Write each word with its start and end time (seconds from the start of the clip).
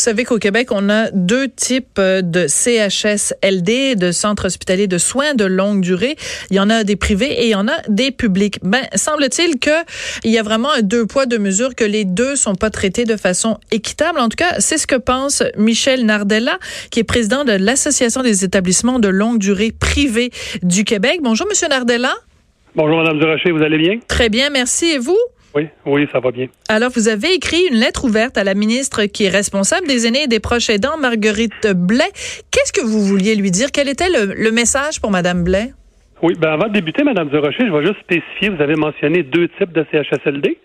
savez 0.00 0.24
qu'au 0.24 0.38
Québec, 0.38 0.68
on 0.70 0.88
a 0.88 1.10
deux 1.10 1.48
types 1.48 1.98
euh, 1.98 2.22
de 2.22 2.46
CHSLD, 2.48 3.96
de 3.96 4.12
centres 4.12 4.46
hospitaliers 4.46 4.86
de 4.86 4.98
soins 4.98 5.34
de 5.34 5.44
longue 5.44 5.82
durée. 5.82 6.16
Il 6.50 6.56
y 6.56 6.60
en 6.60 6.70
a 6.70 6.84
des 6.84 6.96
privés 6.96 7.30
et 7.30 7.46
il 7.46 7.50
y 7.50 7.54
en 7.54 7.68
a 7.68 7.76
des 7.88 8.10
publics. 8.10 8.58
Ben, 8.62 8.82
semble-t-il 8.94 9.58
que 9.58 9.70
il 10.24 10.30
y 10.30 10.38
a 10.38 10.42
vraiment 10.42 10.72
un 10.72 10.82
deux 10.82 11.06
poids, 11.06 11.26
deux 11.26 11.38
mesures, 11.38 11.74
que 11.74 11.84
les 11.84 12.04
deux 12.04 12.34
sont 12.34 12.54
pas 12.54 12.70
traités 12.70 13.04
de 13.04 13.16
façon 13.16 13.58
équitable. 13.70 14.18
En 14.18 14.28
tout 14.28 14.36
cas, 14.36 14.58
c'est 14.58 14.78
ce 14.78 14.86
que 14.86 14.96
pense 14.96 15.42
Michel 15.56 16.06
Nardella, 16.06 16.58
qui 16.90 17.00
est 17.00 17.04
président 17.04 17.44
de 17.44 17.52
l'Association 17.52 18.22
des 18.22 18.44
établissements 18.44 18.98
de 18.98 19.08
longue 19.08 19.38
durée 19.38 19.72
privés 19.72 20.30
du 20.62 20.84
Québec. 20.84 21.20
Bonjour, 21.22 21.46
Monsieur 21.46 21.68
Nardella. 21.68 22.12
Bonjour, 22.74 22.98
Madame 22.98 23.18
Durocher, 23.18 23.50
vous 23.50 23.62
allez 23.62 23.78
bien? 23.78 23.98
Très 24.08 24.28
bien, 24.28 24.48
merci. 24.50 24.86
Et 24.86 24.98
vous? 24.98 25.18
Oui, 25.54 25.66
oui, 25.84 26.06
ça 26.12 26.20
va 26.20 26.30
bien. 26.30 26.46
Alors, 26.68 26.90
vous 26.94 27.08
avez 27.08 27.34
écrit 27.34 27.66
une 27.70 27.78
lettre 27.78 28.04
ouverte 28.04 28.38
à 28.38 28.44
la 28.44 28.54
ministre 28.54 29.04
qui 29.06 29.24
est 29.24 29.30
responsable 29.30 29.86
des 29.86 30.06
aînés 30.06 30.24
et 30.24 30.28
des 30.28 30.40
proches 30.40 30.70
aidants, 30.70 30.96
Marguerite 30.96 31.72
Blais. 31.74 32.12
Qu'est-ce 32.52 32.72
que 32.72 32.84
vous 32.84 33.00
vouliez 33.00 33.34
lui 33.34 33.50
dire? 33.50 33.68
Quel 33.72 33.88
était 33.88 34.08
le, 34.08 34.50
message 34.52 35.00
pour 35.00 35.10
Madame 35.10 35.42
Blais? 35.42 35.72
Oui, 36.22 36.34
ben 36.38 36.50
avant 36.50 36.68
de 36.68 36.74
débuter, 36.74 37.02
Madame 37.02 37.30
Durocher, 37.30 37.66
je 37.66 37.72
vais 37.72 37.86
juste 37.86 38.00
spécifier, 38.00 38.50
vous 38.50 38.62
avez 38.62 38.74
mentionné 38.74 39.22
deux 39.22 39.48
types 39.58 39.72
de 39.72 39.84
CHSLD. 39.90 40.58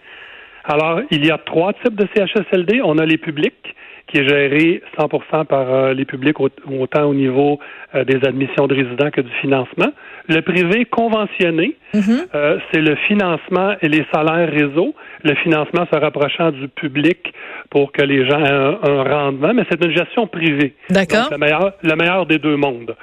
Alors, 0.65 1.01
il 1.11 1.25
y 1.25 1.31
a 1.31 1.37
trois 1.37 1.73
types 1.73 1.95
de 1.95 2.07
CHSLD. 2.15 2.81
On 2.83 2.97
a 2.97 3.05
les 3.05 3.17
publics, 3.17 3.75
qui 4.07 4.19
est 4.19 4.27
géré 4.27 4.81
100% 4.99 5.45
par 5.45 5.73
euh, 5.73 5.93
les 5.93 6.05
publics, 6.05 6.39
autant 6.39 7.03
au 7.05 7.13
niveau 7.13 7.59
euh, 7.95 8.03
des 8.03 8.25
admissions 8.27 8.67
de 8.67 8.75
résidents 8.75 9.09
que 9.09 9.21
du 9.21 9.31
financement. 9.41 9.91
Le 10.27 10.41
privé 10.41 10.85
conventionné, 10.85 11.75
mm-hmm. 11.93 12.27
euh, 12.35 12.59
c'est 12.71 12.81
le 12.81 12.95
financement 13.07 13.75
et 13.81 13.87
les 13.87 14.05
salaires 14.13 14.49
réseau. 14.49 14.93
Le 15.23 15.33
financement 15.35 15.85
se 15.91 15.97
rapprochant 15.97 16.51
du 16.51 16.67
public 16.67 17.33
pour 17.69 17.91
que 17.91 18.03
les 18.03 18.29
gens 18.29 18.39
aient 18.39 18.89
un, 18.89 19.03
rendement, 19.03 19.53
mais 19.53 19.63
c'est 19.69 19.83
une 19.83 19.95
gestion 19.95 20.27
privée. 20.27 20.75
D'accord. 20.89 21.29
Le 21.31 21.37
meilleur, 21.37 21.73
le 21.81 21.95
meilleur 21.95 22.25
des 22.25 22.37
deux 22.37 22.57
mondes. 22.57 22.95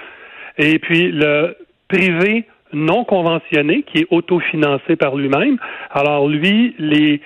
Et 0.59 0.79
puis 0.79 1.11
le 1.11 1.57
privé 1.89 2.45
non 2.73 3.05
conventionné, 3.05 3.83
qui 3.83 3.99
est 3.99 4.07
autofinancé 4.11 4.97
par 4.97 5.17
lui-même. 5.17 5.59
Alors 5.91 6.29
lui, 6.29 6.75
les 6.79 7.21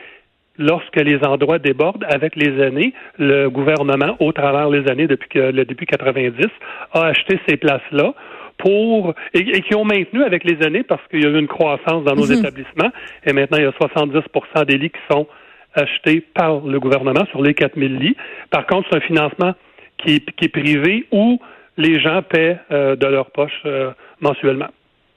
lorsque 0.58 0.96
les 0.96 1.18
endroits 1.24 1.58
débordent 1.58 2.04
avec 2.08 2.36
les 2.36 2.62
années, 2.62 2.92
le 3.18 3.48
gouvernement, 3.48 4.16
au 4.20 4.32
travers 4.32 4.68
les 4.68 4.88
années 4.90 5.06
depuis 5.06 5.28
que 5.28 5.38
le 5.38 5.64
début 5.64 5.86
90, 5.86 6.46
a 6.92 7.06
acheté 7.06 7.38
ces 7.48 7.56
places-là 7.56 8.14
pour 8.58 9.14
et, 9.34 9.62
qui 9.62 9.74
ont 9.74 9.84
maintenu 9.84 10.22
avec 10.22 10.44
les 10.44 10.64
années 10.64 10.82
parce 10.82 11.02
qu'il 11.08 11.22
y 11.22 11.26
a 11.26 11.28
eu 11.28 11.38
une 11.38 11.48
croissance 11.48 12.04
dans 12.04 12.14
nos 12.14 12.26
mhm. 12.26 12.38
établissements 12.38 12.90
et 13.24 13.32
maintenant 13.32 13.58
il 13.58 13.64
y 13.64 13.66
a 13.66 13.70
70% 13.70 14.64
des 14.64 14.78
lits 14.78 14.90
qui 14.90 15.00
sont 15.10 15.26
achetés 15.74 16.20
par 16.20 16.60
le 16.60 16.80
gouvernement 16.80 17.26
sur 17.30 17.42
les 17.42 17.52
4000 17.52 17.98
lits. 17.98 18.16
Par 18.50 18.66
contre, 18.66 18.88
c'est 18.90 18.96
un 18.96 19.00
financement 19.00 19.54
qui 19.98 20.14
est, 20.14 20.48
privé 20.48 21.06
où 21.12 21.38
les 21.76 22.00
gens 22.00 22.22
paient 22.22 22.58
euh, 22.70 22.96
de 22.96 23.06
leur 23.06 23.30
poche 23.30 23.62
euh, 23.66 23.90
mensuellement. 24.20 24.68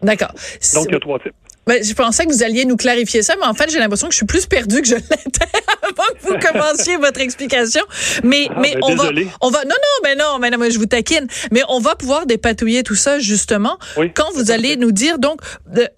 D'accord. 0.02 0.32
Donc, 0.76 0.86
il 0.88 0.94
y 0.94 0.96
a 0.96 1.00
trois 1.00 1.20
types. 1.20 1.34
Ben, 1.70 1.84
je 1.84 1.94
pensais 1.94 2.26
que 2.26 2.34
vous 2.34 2.42
alliez 2.42 2.66
nous 2.66 2.78
clarifier 2.78 3.22
ça, 3.22 3.36
mais 3.40 3.46
en 3.46 3.54
fait, 3.54 3.70
j'ai 3.70 3.78
l'impression 3.78 4.08
que 4.08 4.14
je 4.14 4.18
suis 4.18 4.26
plus 4.26 4.48
perdue 4.48 4.82
que 4.82 4.88
je 4.88 4.96
l'étais 4.96 5.46
avant 5.84 6.04
que 6.16 6.28
vous 6.28 6.40
commenciez 6.52 6.98
votre 6.98 7.20
explication. 7.22 7.84
Mais, 8.24 8.48
ah, 8.50 8.56
mais 8.60 8.74
ben, 8.74 8.80
on 8.82 8.96
va, 8.96 9.10
on 9.42 9.50
va, 9.52 9.64
non, 9.66 9.70
non, 9.70 10.04
mais 10.04 10.16
non, 10.16 10.40
mais 10.40 10.50
non, 10.50 10.58
mais 10.58 10.72
je 10.72 10.80
vous 10.80 10.88
taquine. 10.88 11.28
Mais 11.52 11.62
on 11.70 11.80
va 11.80 11.96
pouvoir 11.96 12.26
dépatouiller 12.26 12.82
tout 12.82 12.96
ça, 12.96 13.20
justement, 13.20 13.78
quand 14.16 14.32
vous 14.34 14.50
allez 14.50 14.78
nous 14.78 14.92
dire, 14.92 15.20
donc, 15.20 15.42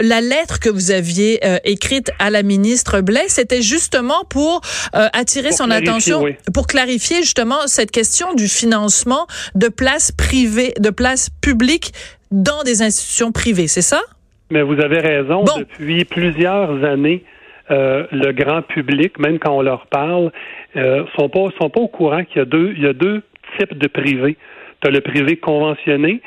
la 0.01 0.19
lettre 0.19 0.59
que 0.59 0.69
vous 0.69 0.91
aviez 0.91 1.39
euh, 1.45 1.57
écrite 1.63 2.11
à 2.19 2.31
la 2.31 2.43
ministre 2.43 2.99
Blais, 2.99 3.29
c'était 3.29 3.61
justement 3.61 4.25
pour 4.25 4.59
euh, 4.93 5.07
attirer 5.13 5.53
son 5.53 5.71
attention, 5.71 6.25
pour 6.53 6.67
clarifier 6.67 7.21
justement 7.21 7.59
cette 7.67 7.91
question 7.91 8.33
du 8.33 8.49
financement 8.49 9.25
de 9.55 9.69
places 9.69 10.11
privées, 10.11 10.73
de 10.81 10.89
places 10.89 11.29
publiques 11.39 11.93
dans 12.29 12.63
des 12.63 12.81
institutions 12.81 13.31
privées, 13.31 13.69
c'est 13.69 13.81
ça? 13.81 14.01
Mais 14.51 14.61
vous 14.61 14.79
avez 14.81 14.99
raison. 14.99 15.43
Depuis 15.57 16.05
plusieurs 16.05 16.83
années, 16.83 17.23
euh, 17.71 18.05
le 18.11 18.31
grand 18.33 18.61
public, 18.61 19.17
même 19.17 19.39
quand 19.39 19.57
on 19.57 19.61
leur 19.61 19.87
parle, 19.87 20.31
euh, 20.75 21.05
sont 21.17 21.29
pas 21.29 21.47
sont 21.59 21.69
pas 21.69 21.79
au 21.79 21.87
courant 21.87 22.23
qu'il 22.25 22.37
y 22.37 22.41
a 22.41 22.45
deux 22.45 22.73
il 22.75 22.83
y 22.83 22.87
a 22.87 22.93
deux 22.93 23.23
types 23.57 23.77
de 23.77 23.87
privés. 23.87 24.37
Tu 24.81 24.87
as 24.87 24.91
le 24.91 24.99
privé 24.99 25.37
conventionné, 25.37 26.21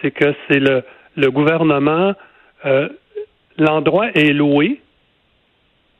c'est 0.00 0.10
que 0.10 0.34
c'est 0.48 0.58
le, 0.58 0.82
le 1.16 1.30
gouvernement 1.30 2.14
euh, 2.64 2.88
l'endroit 3.58 4.08
est 4.14 4.32
loué 4.32 4.80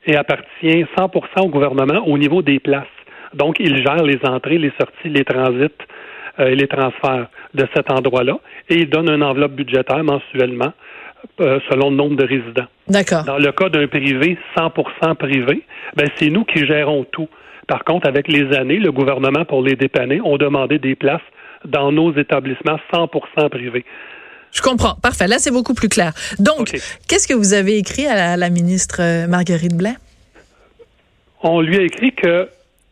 et 0.05 0.15
appartient 0.15 0.85
100% 0.97 1.41
au 1.41 1.49
gouvernement 1.49 2.07
au 2.07 2.17
niveau 2.17 2.41
des 2.41 2.59
places. 2.59 2.87
Donc, 3.33 3.57
il 3.59 3.83
gère 3.83 4.03
les 4.03 4.19
entrées, 4.23 4.57
les 4.57 4.71
sorties, 4.79 5.09
les 5.09 5.25
transits 5.25 5.67
euh, 6.39 6.47
et 6.47 6.55
les 6.55 6.67
transferts 6.67 7.27
de 7.53 7.67
cet 7.75 7.91
endroit-là 7.91 8.39
et 8.69 8.75
il 8.75 8.89
donne 8.89 9.09
une 9.09 9.23
enveloppe 9.23 9.53
budgétaire 9.53 10.03
mensuellement 10.03 10.73
euh, 11.39 11.59
selon 11.69 11.89
le 11.89 11.95
nombre 11.95 12.15
de 12.15 12.23
résidents. 12.23 12.67
D'accord. 12.87 13.23
Dans 13.23 13.37
le 13.37 13.51
cas 13.51 13.69
d'un 13.69 13.87
privé 13.87 14.37
100% 14.57 15.15
privé, 15.15 15.63
ben 15.95 16.09
c'est 16.17 16.29
nous 16.29 16.45
qui 16.45 16.65
gérons 16.65 17.05
tout. 17.11 17.27
Par 17.67 17.83
contre, 17.83 18.07
avec 18.07 18.27
les 18.27 18.55
années, 18.55 18.79
le 18.79 18.91
gouvernement, 18.91 19.45
pour 19.45 19.61
les 19.61 19.75
dépanner, 19.75 20.21
ont 20.21 20.37
demandé 20.37 20.79
des 20.79 20.95
places 20.95 21.21
dans 21.65 21.91
nos 21.91 22.13
établissements 22.15 22.79
100% 22.93 23.49
privés. 23.49 23.85
Je 24.51 24.61
comprends. 24.61 24.95
Parfait. 24.95 25.27
Là, 25.27 25.37
c'est 25.39 25.51
beaucoup 25.51 25.73
plus 25.73 25.89
clair. 25.89 26.13
Donc, 26.39 26.71
qu'est-ce 27.07 27.27
que 27.27 27.33
vous 27.33 27.53
avez 27.53 27.77
écrit 27.77 28.07
à 28.07 28.37
la 28.37 28.49
ministre 28.49 29.01
euh, 29.01 29.27
Marguerite 29.27 29.75
Blais? 29.75 29.95
On 31.43 31.61
lui 31.61 31.77
a 31.77 31.81
écrit 31.81 32.13
que 32.13 32.49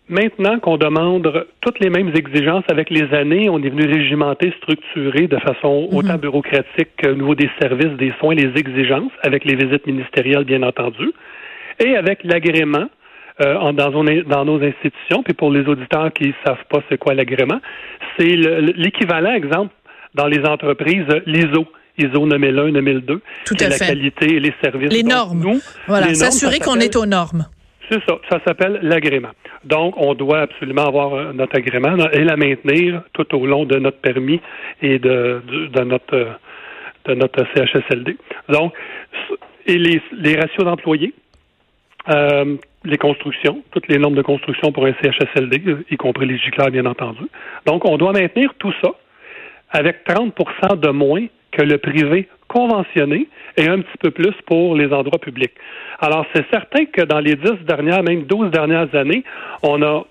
Maintenant 0.07 0.59
qu'on 0.59 0.77
demande 0.77 1.47
toutes 1.61 1.79
les 1.79 1.89
mêmes 1.89 2.11
exigences 2.15 2.63
avec 2.69 2.91
les 2.91 3.11
années, 3.15 3.49
on 3.49 3.57
est 3.57 3.69
venu 3.69 3.85
régimenter, 3.87 4.53
structurer 4.57 5.27
de 5.27 5.37
façon 5.37 5.87
mhm. 5.89 5.97
autant 5.97 6.17
bureaucratique 6.17 6.89
qu'au 7.01 7.13
niveau 7.13 7.33
des 7.33 7.49
services, 7.59 7.97
des 7.97 8.13
soins, 8.19 8.35
les 8.35 8.51
exigences, 8.55 9.11
avec 9.23 9.45
les 9.45 9.55
visites 9.55 9.87
ministérielles, 9.87 10.43
bien 10.43 10.61
entendu, 10.61 11.11
et 11.83 11.95
avec 11.95 12.23
l'agrément 12.23 12.85
euh, 13.41 13.71
dans, 13.71 13.89
dans, 13.91 14.45
nos 14.45 14.61
institutions. 14.61 15.23
Puis 15.23 15.33
pour 15.33 15.49
les 15.49 15.67
auditeurs 15.67 16.13
qui 16.13 16.27
ne 16.27 16.33
savent 16.45 16.63
pas 16.69 16.81
c'est 16.87 16.99
quoi 16.99 17.15
l'agrément, 17.15 17.59
c'est 18.17 18.35
l'équivalent, 18.77 19.33
exemple, 19.33 19.73
dans 20.13 20.27
les 20.27 20.45
entreprises, 20.45 21.07
l'ISO. 21.25 21.65
ISO 21.97 22.25
9001, 22.25 22.71
9002. 22.71 23.21
Tout 23.45 23.55
à 23.61 23.69
la 23.69 23.79
qualité 23.79 24.35
et 24.35 24.39
les 24.41 24.53
services. 24.61 24.91
Les 24.91 25.03
normes. 25.03 25.59
voilà, 25.87 26.13
s'assurer 26.13 26.59
qu'on 26.59 26.75
est 26.75 26.95
aux 26.97 27.05
normes. 27.05 27.45
C'est 27.89 28.01
ça. 28.07 28.17
Ça 28.29 28.39
s'appelle 28.45 28.79
l'agrément. 28.81 29.31
Donc, 29.63 29.95
on 29.97 30.13
doit 30.13 30.39
absolument 30.41 30.85
avoir 30.85 31.13
euh, 31.13 31.33
notre 31.33 31.57
agrément 31.57 31.95
et 32.11 32.23
la 32.23 32.35
maintenir 32.35 33.03
tout 33.13 33.35
au 33.35 33.45
long 33.45 33.65
de 33.65 33.77
notre 33.77 33.99
permis 33.99 34.39
et 34.81 34.99
de, 34.99 35.41
notre 37.07 37.45
CHSLD. 37.53 38.17
Donc, 38.49 38.73
et 39.67 39.77
les, 39.77 40.35
ratios 40.35 40.65
d'employés, 40.65 41.13
euh, 42.09 42.55
les 42.83 42.97
constructions, 42.97 43.63
toutes 43.71 43.87
les 43.87 43.97
normes 43.97 44.15
de 44.15 44.21
construction 44.21 44.71
pour 44.71 44.85
un 44.85 44.93
CHSLD, 45.01 45.61
y 45.89 45.97
compris 45.97 46.25
les 46.25 46.37
gicleurs, 46.37 46.71
bien 46.71 46.85
entendu. 46.85 47.25
Donc, 47.65 47.85
on 47.85 47.97
doit 47.97 48.13
maintenir 48.13 48.53
tout 48.59 48.73
ça 48.83 48.91
avec 49.71 50.05
30% 50.07 50.79
de 50.79 50.89
moins 50.89 51.25
que 51.51 51.61
le 51.61 51.77
privé 51.77 52.27
conventionné 52.47 53.27
et 53.57 53.67
un 53.67 53.79
petit 53.81 53.97
peu 53.99 54.11
plus 54.11 54.33
pour 54.45 54.75
les 54.75 54.91
endroits 54.93 55.19
publics. 55.19 55.53
Alors, 55.99 56.25
c'est 56.33 56.45
certain 56.51 56.85
que 56.85 57.01
dans 57.01 57.19
les 57.19 57.35
dix 57.35 57.65
dernières, 57.67 58.03
même 58.03 58.23
douze 58.23 58.51
dernières 58.51 58.93
années, 58.95 59.23
on 59.63 59.81
a 59.81 60.05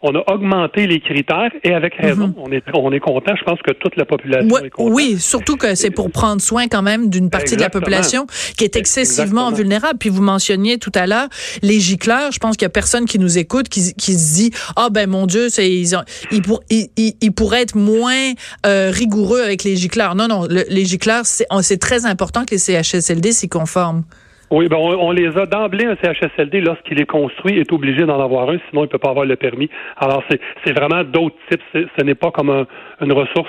on 0.00 0.14
a 0.14 0.22
augmenté 0.32 0.86
les 0.86 1.00
critères 1.00 1.50
et 1.64 1.74
avec 1.74 1.94
raison. 1.96 2.28
Mhm. 2.28 2.34
On 2.36 2.52
est 2.52 2.62
on 2.72 2.92
est 2.92 3.00
content. 3.00 3.34
Je 3.36 3.42
pense 3.42 3.58
que 3.62 3.72
toute 3.72 3.96
la 3.96 4.04
population 4.04 4.58
est 4.58 4.70
contente. 4.70 4.92
Oui, 4.94 5.18
surtout 5.18 5.56
que 5.56 5.74
c'est 5.74 5.90
pour 5.90 6.10
prendre 6.10 6.40
soin 6.40 6.68
quand 6.68 6.82
même 6.82 7.10
d'une 7.10 7.30
partie 7.30 7.56
de 7.56 7.60
la 7.60 7.70
population 7.70 8.26
qui 8.56 8.64
est 8.64 8.76
excessivement 8.76 9.50
vulnérable. 9.50 9.98
Puis 9.98 10.08
vous 10.08 10.22
mentionniez 10.22 10.78
tout 10.78 10.92
à 10.94 11.06
l'heure 11.06 11.28
les 11.62 11.80
gicleurs. 11.80 12.30
Je 12.30 12.38
pense 12.38 12.56
qu'il 12.56 12.64
y 12.64 12.66
a 12.66 12.70
personne 12.70 13.06
qui 13.06 13.18
nous 13.18 13.38
écoute 13.38 13.68
qui, 13.68 13.92
qui 13.94 14.14
se 14.14 14.34
dit 14.34 14.50
ah 14.76 14.88
ben 14.90 15.10
mon 15.10 15.26
Dieu, 15.26 15.48
c'est 15.48 15.68
ils, 15.68 15.96
ont, 15.96 16.02
ils, 16.30 16.42
pour, 16.42 16.62
ils, 16.70 16.90
ils, 17.20 17.32
pourraient 17.32 17.62
être 17.62 17.76
moins 17.76 18.32
euh, 18.66 18.90
rigoureux 18.92 19.42
avec 19.42 19.64
les 19.64 19.74
gicleurs. 19.74 20.14
Non 20.14 20.28
non, 20.28 20.46
les 20.48 20.84
gicleurs 20.84 21.26
c'est 21.26 21.78
très 21.78 22.06
important 22.06 22.44
que 22.44 22.52
les 22.54 22.58
CHSLD 22.58 23.32
s'y 23.32 23.48
conforment. 23.48 24.04
Oui, 24.50 24.66
ben 24.68 24.78
on, 24.78 25.10
les 25.10 25.36
a 25.36 25.44
d'emblée 25.44 25.84
un 25.84 25.96
CHSLD 25.96 26.62
lorsqu'il 26.62 26.98
est 27.00 27.06
construit 27.06 27.58
est 27.58 27.70
obligé 27.70 28.06
d'en 28.06 28.18
avoir 28.18 28.48
un, 28.48 28.56
sinon 28.70 28.84
il 28.84 28.88
peut 28.88 28.98
pas 28.98 29.10
avoir 29.10 29.26
le 29.26 29.36
permis. 29.36 29.68
Alors 29.96 30.24
c'est 30.64 30.72
vraiment 30.72 31.04
d'autres 31.04 31.36
types. 31.50 31.62
Ce 31.74 32.02
n'est 32.02 32.14
pas 32.14 32.30
comme 32.30 32.64
une 33.00 33.12
ressource 33.12 33.48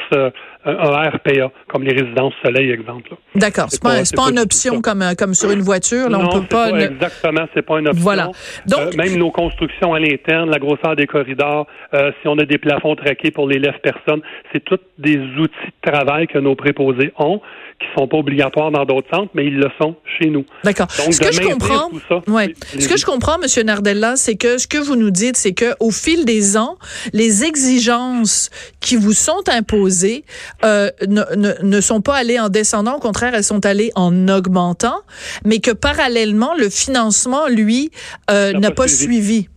euh, 0.67 0.75
un 0.77 1.09
RPA 1.09 1.51
comme 1.69 1.83
les 1.83 1.93
résidences 1.93 2.33
soleil 2.43 2.69
exemple. 2.71 3.15
D'accord, 3.33 3.67
c'est 3.69 3.81
pas, 3.81 3.95
pas, 3.95 4.23
pas 4.23 4.29
une 4.29 4.39
option 4.39 4.81
comme 4.81 5.01
euh, 5.01 5.13
comme 5.17 5.33
sur 5.33 5.51
une 5.51 5.61
voiture. 5.61 6.09
Là, 6.09 6.17
non, 6.17 6.29
on 6.31 6.41
peut 6.41 6.47
pas. 6.47 6.71
pas 6.71 6.81
Exactement, 6.81 7.45
c'est 7.53 7.61
pas 7.61 7.79
une 7.79 7.87
option. 7.87 8.03
Voilà. 8.03 8.29
Donc 8.67 8.79
euh, 8.79 8.97
même 8.97 9.15
nos 9.15 9.31
constructions 9.31 9.93
à 9.93 9.99
l'interne, 9.99 10.49
la 10.49 10.59
grosseur 10.59 10.97
des 10.97 11.07
corridors, 11.07 11.65
si 11.93 12.27
on 12.27 12.37
a 12.39 12.45
des 12.45 12.57
plafonds 12.57 12.95
traqués 12.95 13.31
pour 13.31 13.47
les 13.47 13.57
lèvres 13.57 13.79
personnes, 13.79 14.21
c'est 14.51 14.63
tous 14.63 14.79
des 14.97 15.17
outils 15.17 15.73
de 15.83 15.91
travail 15.91 16.27
que 16.27 16.39
nos 16.39 16.55
préposés 16.55 17.13
ont 17.17 17.41
qui 17.79 17.87
sont 17.97 18.07
pas 18.07 18.17
obligatoires 18.17 18.71
dans 18.71 18.83
d'autres 18.83 19.07
centres, 19.09 19.31
mais 19.33 19.45
ils 19.45 19.55
le 19.55 19.69
sont 19.81 19.95
chez 20.19 20.29
nous. 20.29 20.45
D'accord. 20.65 20.91
Ce 20.91 21.19
que 21.19 21.31
je 21.31 21.41
comprends, 21.41 21.89
ouais. 22.27 22.53
Ce 22.77 22.89
que 22.89 22.97
je 22.97 23.05
comprends, 23.05 23.37
Monsieur 23.37 23.63
Nardella, 23.63 24.17
c'est 24.17 24.35
que 24.35 24.57
ce 24.57 24.67
que 24.67 24.77
vous 24.77 24.97
nous 24.97 25.11
dites, 25.11 25.37
c'est 25.37 25.53
que 25.53 25.73
au 25.79 25.91
fil 25.91 26.25
des 26.25 26.57
ans, 26.57 26.77
les 27.13 27.45
exigences 27.45 28.49
qui 28.81 28.97
vous 28.97 29.13
sont 29.13 29.38
imposées 29.47 30.23
euh, 30.63 30.89
ne, 31.07 31.21
ne, 31.35 31.53
ne 31.61 31.81
sont 31.81 32.01
pas 32.01 32.15
allées 32.15 32.39
en 32.39 32.49
descendant, 32.49 32.95
au 32.95 32.99
contraire, 32.99 33.33
elles 33.33 33.43
sont 33.43 33.65
allées 33.65 33.91
en 33.95 34.27
augmentant, 34.27 34.99
mais 35.45 35.59
que 35.59 35.71
parallèlement, 35.71 36.53
le 36.57 36.69
financement, 36.69 37.47
lui, 37.47 37.91
euh, 38.29 38.51
n'a 38.53 38.71
pas, 38.71 38.87
suivi. 38.87 39.47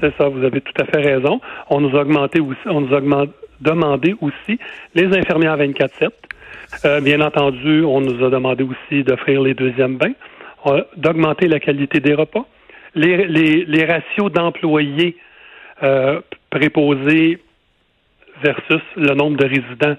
C'est 0.00 0.12
ça, 0.16 0.28
vous 0.28 0.42
avez 0.44 0.60
tout 0.60 0.72
à 0.80 0.86
fait 0.86 1.02
raison. 1.02 1.40
On 1.68 1.80
nous 1.80 1.96
a 1.96 2.02
augmenté 2.02 2.40
aussi, 2.40 2.60
on 2.66 2.80
nous 2.80 2.94
a 2.94 3.00
demandé 3.60 4.14
aussi 4.20 4.58
les 4.94 5.06
infirmières 5.06 5.58
24-7. 5.58 6.08
Euh, 6.84 7.00
bien 7.00 7.20
entendu, 7.20 7.84
on 7.84 8.00
nous 8.00 8.24
a 8.24 8.30
demandé 8.30 8.64
aussi 8.64 9.02
d'offrir 9.02 9.42
les 9.42 9.54
deuxièmes 9.54 9.96
bains, 9.96 10.12
euh, 10.66 10.82
d'augmenter 10.96 11.48
la 11.48 11.60
qualité 11.60 12.00
des 12.00 12.14
repas, 12.14 12.46
les, 12.94 13.26
les, 13.26 13.64
les 13.64 13.84
ratios 13.84 14.30
d'employés 14.32 15.16
euh, 15.82 16.20
préposés 16.50 17.40
versus 18.42 18.82
le 18.96 19.14
nombre 19.14 19.36
de 19.36 19.44
résidents. 19.46 19.96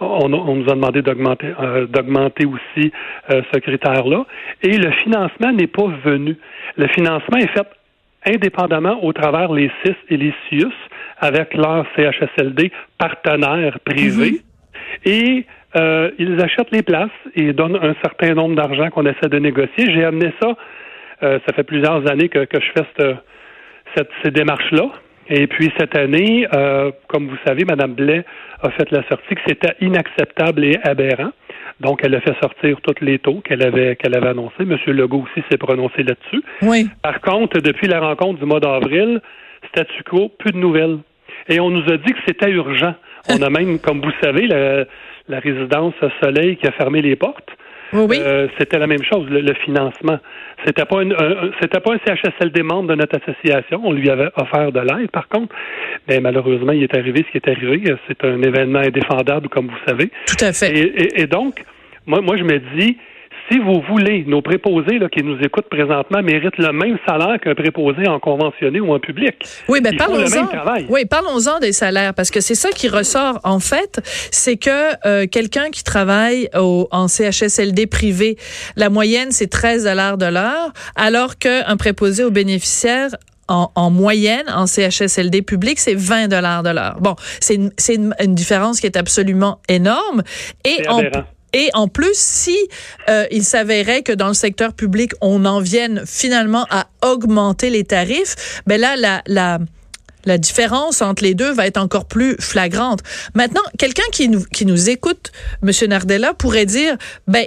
On, 0.00 0.32
on 0.32 0.56
nous 0.56 0.68
a 0.70 0.74
demandé 0.74 1.02
d'augmenter, 1.02 1.52
euh, 1.60 1.86
d'augmenter 1.86 2.46
aussi 2.46 2.92
euh, 3.30 3.42
ce 3.52 3.58
critère-là. 3.60 4.24
Et 4.62 4.76
le 4.76 4.90
financement 4.90 5.52
n'est 5.52 5.68
pas 5.68 5.86
venu. 6.04 6.36
Le 6.76 6.88
financement 6.88 7.38
est 7.38 7.52
fait 7.52 7.66
indépendamment 8.26 9.04
au 9.04 9.12
travers 9.12 9.52
les 9.52 9.70
CIS 9.82 9.96
et 10.08 10.16
les 10.16 10.34
CIUS 10.48 10.72
avec 11.18 11.54
leurs 11.54 11.86
CHSLD 11.94 12.72
partenaires 12.98 13.78
privés. 13.80 14.30
Mm-hmm. 14.30 15.08
Et 15.08 15.46
euh, 15.76 16.10
ils 16.18 16.40
achètent 16.40 16.70
les 16.70 16.82
places 16.82 17.10
et 17.34 17.52
donnent 17.52 17.76
un 17.76 17.94
certain 18.02 18.34
nombre 18.34 18.54
d'argent 18.54 18.90
qu'on 18.90 19.06
essaie 19.06 19.28
de 19.28 19.38
négocier. 19.38 19.92
J'ai 19.92 20.04
amené 20.04 20.32
ça, 20.40 20.56
euh, 21.22 21.38
ça 21.46 21.54
fait 21.54 21.64
plusieurs 21.64 22.08
années 22.10 22.28
que, 22.28 22.44
que 22.44 22.60
je 22.60 22.70
fais 22.76 22.86
cette, 22.96 23.16
cette, 23.96 24.10
ces 24.22 24.30
démarches-là. 24.30 24.90
Et 25.28 25.46
puis 25.46 25.72
cette 25.78 25.96
année, 25.96 26.46
euh, 26.54 26.90
comme 27.08 27.28
vous 27.28 27.36
savez, 27.46 27.64
Mme 27.64 27.94
Blais 27.94 28.24
a 28.62 28.70
fait 28.70 28.90
la 28.90 29.02
sortie 29.08 29.34
que 29.34 29.40
c'était 29.46 29.74
inacceptable 29.80 30.64
et 30.64 30.78
aberrant. 30.82 31.30
Donc, 31.80 32.00
elle 32.04 32.14
a 32.14 32.20
fait 32.20 32.34
sortir 32.40 32.78
tous 32.82 33.04
les 33.04 33.18
taux 33.18 33.40
qu'elle 33.40 33.62
avait 33.62 33.96
qu'elle 33.96 34.14
avait 34.16 34.28
annoncés. 34.28 34.60
M. 34.60 34.76
Legault 34.86 35.24
aussi 35.24 35.44
s'est 35.50 35.58
prononcé 35.58 36.02
là-dessus. 36.02 36.42
Oui. 36.62 36.86
Par 37.02 37.20
contre, 37.20 37.60
depuis 37.60 37.88
la 37.88 38.00
rencontre 38.00 38.38
du 38.38 38.46
mois 38.46 38.60
d'avril, 38.60 39.20
statu 39.68 40.02
quo, 40.04 40.30
plus 40.38 40.52
de 40.52 40.58
nouvelles. 40.58 40.98
Et 41.48 41.58
on 41.60 41.70
nous 41.70 41.92
a 41.92 41.96
dit 41.96 42.12
que 42.12 42.20
c'était 42.26 42.50
urgent. 42.50 42.94
On 43.28 43.42
a 43.42 43.50
même, 43.50 43.78
comme 43.80 44.00
vous 44.00 44.12
savez, 44.22 44.46
la, 44.46 44.84
la 45.28 45.40
résidence 45.40 45.94
Soleil 46.22 46.56
qui 46.56 46.66
a 46.66 46.72
fermé 46.72 47.02
les 47.02 47.16
portes. 47.16 47.50
Oui. 47.94 48.18
Euh, 48.20 48.48
c'était 48.58 48.78
la 48.78 48.86
même 48.86 49.02
chose, 49.02 49.26
le, 49.28 49.54
financement. 49.54 50.18
C'était 50.64 50.84
pas 50.84 51.02
une, 51.02 51.14
c'était 51.60 51.80
pas 51.80 51.92
un 51.94 51.98
CHSLD 52.04 52.62
membre 52.62 52.90
de 52.90 52.94
notre 52.96 53.18
association. 53.22 53.80
On 53.84 53.92
lui 53.92 54.10
avait 54.10 54.30
offert 54.36 54.72
de 54.72 54.80
l'aide, 54.80 55.10
par 55.10 55.28
contre. 55.28 55.54
Mais 56.08 56.20
malheureusement, 56.20 56.72
il 56.72 56.82
est 56.82 56.94
arrivé 56.94 57.24
ce 57.26 57.30
qui 57.30 57.38
est 57.38 57.48
arrivé. 57.48 57.94
C'est 58.08 58.24
un 58.24 58.42
événement 58.42 58.80
indéfendable, 58.80 59.48
comme 59.48 59.66
vous 59.66 59.86
savez. 59.86 60.10
Tout 60.26 60.44
à 60.44 60.52
fait. 60.52 60.76
Et, 60.76 61.22
et 61.22 61.26
donc, 61.26 61.64
moi, 62.06 62.20
moi, 62.20 62.36
je 62.36 62.44
me 62.44 62.58
dis, 62.76 62.98
si 63.50 63.58
vous 63.58 63.82
voulez, 63.88 64.24
nos 64.26 64.42
préposés 64.42 64.98
là, 64.98 65.08
qui 65.08 65.22
nous 65.22 65.38
écoutent 65.40 65.68
présentement 65.68 66.22
méritent 66.22 66.58
le 66.58 66.72
même 66.72 66.98
salaire 67.06 67.38
qu'un 67.40 67.54
préposé 67.54 68.08
en 68.08 68.18
conventionné 68.18 68.80
ou 68.80 68.92
en 68.92 68.98
public. 68.98 69.34
Oui, 69.68 69.80
mais 69.82 69.92
parlons-en. 69.96 70.48
Oui, 70.88 71.04
parlons-en 71.04 71.58
des 71.60 71.72
salaires 71.72 72.14
parce 72.14 72.30
que 72.30 72.40
c'est 72.40 72.54
ça 72.54 72.70
qui 72.70 72.88
ressort 72.88 73.40
en 73.44 73.60
fait, 73.60 74.00
c'est 74.30 74.56
que 74.56 74.70
euh, 75.06 75.26
quelqu'un 75.26 75.70
qui 75.70 75.84
travaille 75.84 76.48
au, 76.56 76.88
en 76.90 77.08
CHSLD 77.08 77.86
privé, 77.86 78.36
la 78.76 78.88
moyenne 78.88 79.30
c'est 79.30 79.48
13 79.48 79.84
dollars 79.84 80.18
de 80.18 80.26
l'heure, 80.26 80.72
alors 80.96 81.36
qu'un 81.38 81.76
préposé 81.76 82.24
aux 82.24 82.30
bénéficiaires 82.30 83.10
en, 83.46 83.70
en, 83.74 83.90
moyenne, 83.90 84.48
en 84.48 84.66
CHSLD 84.66 85.42
public, 85.42 85.78
c'est 85.78 85.94
20 85.94 86.28
dollars 86.28 86.62
de 86.62 86.70
l'heure. 86.70 86.96
Bon, 87.00 87.14
c'est 87.40 87.56
une, 87.56 87.70
une, 87.90 88.14
une, 88.24 88.34
différence 88.34 88.80
qui 88.80 88.86
est 88.86 88.96
absolument 88.96 89.60
énorme. 89.68 90.22
Et 90.64 90.88
en, 90.88 91.02
et 91.54 91.70
en 91.72 91.88
plus, 91.88 92.14
si 92.14 92.56
euh, 93.08 93.26
il 93.30 93.44
s'avérait 93.44 94.02
que 94.02 94.12
dans 94.12 94.28
le 94.28 94.34
secteur 94.34 94.74
public, 94.74 95.12
on 95.20 95.44
en 95.44 95.60
vienne 95.60 96.02
finalement 96.04 96.66
à 96.68 96.88
augmenter 97.02 97.70
les 97.70 97.84
tarifs, 97.84 98.60
ben 98.66 98.80
là, 98.80 98.96
la, 98.96 99.22
la 99.26 99.58
la 100.26 100.38
différence 100.38 101.02
entre 101.02 101.22
les 101.22 101.34
deux 101.34 101.52
va 101.52 101.66
être 101.66 101.76
encore 101.76 102.06
plus 102.06 102.36
flagrante. 102.40 103.00
Maintenant, 103.34 103.60
quelqu'un 103.78 104.04
qui 104.10 104.30
nous, 104.30 104.42
qui 104.42 104.64
nous 104.64 104.88
écoute, 104.88 105.32
Monsieur 105.60 105.86
Nardella, 105.86 106.32
pourrait 106.32 106.64
dire, 106.64 106.96
ben, 107.28 107.46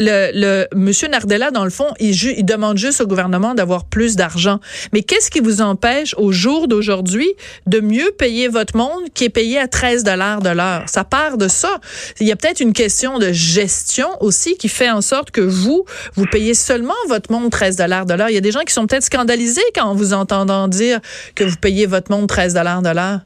le, 0.00 0.30
le 0.34 0.66
Monsieur 0.74 1.08
Nardella, 1.08 1.50
dans 1.50 1.64
le 1.64 1.70
fond, 1.70 1.88
il, 1.98 2.14
il 2.36 2.44
demande 2.44 2.78
juste 2.78 3.00
au 3.00 3.06
gouvernement 3.06 3.54
d'avoir 3.54 3.84
plus 3.84 4.16
d'argent. 4.16 4.60
Mais 4.92 5.02
qu'est-ce 5.02 5.30
qui 5.30 5.40
vous 5.40 5.60
empêche 5.60 6.14
au 6.18 6.32
jour 6.32 6.68
d'aujourd'hui 6.68 7.28
de 7.66 7.80
mieux 7.80 8.10
payer 8.18 8.48
votre 8.48 8.76
monde 8.76 9.02
qui 9.14 9.24
est 9.24 9.30
payé 9.30 9.58
à 9.58 9.68
13 9.68 10.04
dollars 10.04 10.40
de 10.40 10.50
l'heure? 10.50 10.82
Ça 10.86 11.04
part 11.04 11.38
de 11.38 11.48
ça. 11.48 11.78
Il 12.20 12.26
y 12.26 12.32
a 12.32 12.36
peut-être 12.36 12.60
une 12.60 12.72
question 12.72 13.18
de 13.18 13.32
gestion 13.32 14.08
aussi 14.20 14.56
qui 14.56 14.68
fait 14.68 14.90
en 14.90 15.00
sorte 15.00 15.30
que 15.30 15.40
vous 15.40 15.84
vous 16.14 16.26
payez 16.26 16.54
seulement 16.54 16.94
votre 17.08 17.32
monde 17.32 17.50
13 17.50 17.76
dollars 17.76 18.06
de 18.06 18.14
l'heure. 18.14 18.30
Il 18.30 18.34
y 18.34 18.38
a 18.38 18.42
des 18.42 18.52
gens 18.52 18.62
qui 18.66 18.72
sont 18.72 18.86
peut-être 18.86 19.04
scandalisés 19.04 19.60
quand 19.74 19.94
vous 19.94 20.12
entendant 20.14 20.68
dire 20.68 21.00
que 21.34 21.44
vous 21.44 21.56
payez 21.56 21.86
votre 21.86 22.10
monde 22.10 22.28
13 22.28 22.54
dollars 22.54 22.82
de 22.82 22.90
l'heure. 22.90 23.20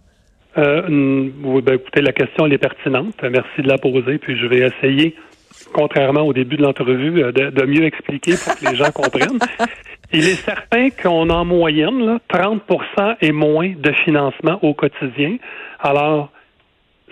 Euh, 0.58 0.82
ben, 1.62 1.74
écoutez, 1.74 2.02
la 2.02 2.12
question 2.12 2.46
elle 2.46 2.52
est 2.52 2.58
pertinente. 2.58 3.14
Merci 3.22 3.62
de 3.62 3.68
la 3.68 3.78
poser, 3.78 4.18
puis 4.18 4.38
je 4.38 4.46
vais 4.46 4.58
essayer 4.58 5.14
contrairement 5.72 6.22
au 6.22 6.32
début 6.32 6.56
de 6.56 6.62
l'entrevue, 6.62 7.22
euh, 7.22 7.32
de, 7.32 7.66
mieux 7.66 7.84
expliquer 7.84 8.34
pour 8.36 8.56
que 8.56 8.70
les 8.70 8.76
gens 8.76 8.90
comprennent. 8.92 9.38
Il 10.12 10.28
est 10.28 10.44
certain 10.44 10.90
qu'on 10.90 11.30
a 11.30 11.34
en 11.34 11.44
moyenne 11.44 12.04
là, 12.04 12.18
30% 12.30 13.16
et 13.22 13.32
moins 13.32 13.72
de 13.76 13.92
financement 14.04 14.58
au 14.62 14.74
quotidien. 14.74 15.36
Alors, 15.80 16.30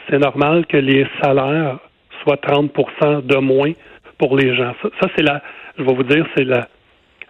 c'est 0.09 0.19
normal 0.19 0.67
que 0.67 0.77
les 0.77 1.07
salaires 1.23 1.79
soient 2.23 2.37
30% 2.37 3.25
de 3.25 3.37
moins 3.37 3.73
pour 4.19 4.37
les 4.37 4.55
gens. 4.55 4.75
Ça, 5.01 5.09
c'est 5.17 5.23
la, 5.23 5.43
je 5.79 5.83
vais 5.83 5.95
vous 5.95 6.03
dire, 6.03 6.27
c'est 6.37 6.45
la, 6.45 6.69